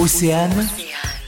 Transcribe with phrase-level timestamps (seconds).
[0.00, 0.52] Océane,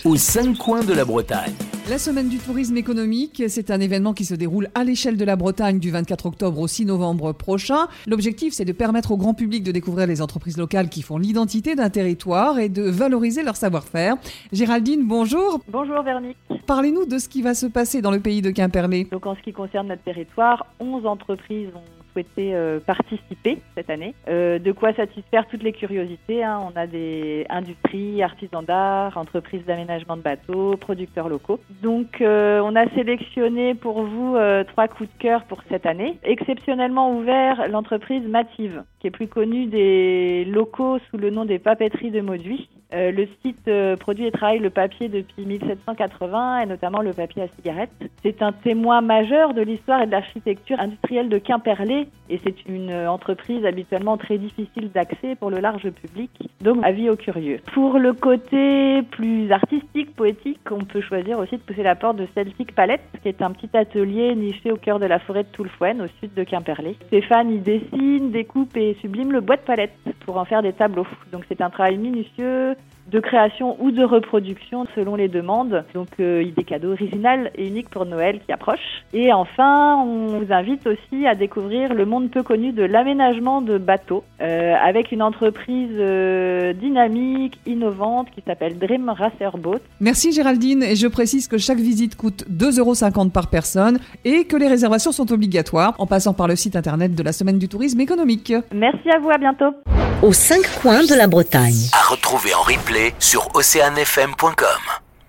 [0.05, 1.55] aux cinq coins de la Bretagne.
[1.89, 5.35] La semaine du tourisme économique, c'est un événement qui se déroule à l'échelle de la
[5.35, 7.89] Bretagne du 24 octobre au 6 novembre prochain.
[8.07, 11.75] L'objectif, c'est de permettre au grand public de découvrir les entreprises locales qui font l'identité
[11.75, 14.15] d'un territoire et de valoriser leur savoir-faire.
[14.53, 15.61] Géraldine, bonjour.
[15.67, 16.37] Bonjour Véronique.
[16.69, 19.09] Parlez-nous de ce qui va se passer dans le pays de Quimperlé.
[19.11, 24.15] Donc en ce qui concerne notre territoire, 11 entreprises ont souhaité euh, participer cette année.
[24.29, 26.43] Euh, de quoi satisfaire toutes les curiosités.
[26.45, 26.61] Hein.
[26.67, 31.61] On a des industries, artisans d'art, entreprises d'aménagement de bateaux, producteurs locaux.
[31.83, 34.37] Donc euh, on a sélectionné pour vous
[34.69, 36.19] trois coups de cœur pour cette année.
[36.23, 42.11] Exceptionnellement ouvert l'entreprise Mative, qui est plus connue des locaux sous le nom des papeteries
[42.11, 42.69] de Mauduit.
[42.93, 47.43] Euh, le site euh, produit et travaille le papier depuis 1780 et notamment le papier
[47.43, 47.91] à cigarette.
[48.23, 52.93] C'est un témoin majeur de l'histoire et de l'architecture industrielle de Quimperlé et c'est une
[53.07, 56.31] entreprise habituellement très difficile d'accès pour le large public,
[56.61, 57.61] donc avis aux curieux.
[57.73, 62.27] Pour le côté plus artistique, poétique, on peut choisir aussi de pousser la porte de
[62.35, 66.01] Celtic Palette, qui est un petit atelier niché au cœur de la forêt de Toulfouen,
[66.03, 66.97] au sud de Quimperlé.
[67.07, 69.93] Stéphane y dessine, découpe et sublime le bois de palette
[70.25, 71.07] pour en faire des tableaux.
[71.33, 72.77] Donc c'est un travail minutieux,
[73.11, 75.85] de création ou de reproduction selon les demandes.
[75.95, 79.05] Donc euh, des cadeaux original et uniques pour Noël qui approche.
[79.13, 83.79] Et enfin, on vous invite aussi à découvrir le monde peu connu de l'aménagement de
[83.79, 89.81] bateaux euh, avec une entreprise euh, dynamique, innovante qui s'appelle Dream Racer Boat.
[90.01, 94.57] Merci Géraldine et je précise que chaque visite coûte 2,50 euros par personne et que
[94.57, 98.01] les réservations sont obligatoires en passant par le site internet de la Semaine du tourisme
[98.01, 98.53] économique.
[98.73, 99.75] Merci à vous, à bientôt.
[100.23, 101.89] Aux cinq coins de la Bretagne.
[101.95, 105.10] À retrouver en replay sur oceanfm.com.